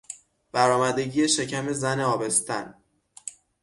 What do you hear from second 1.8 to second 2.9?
آبستن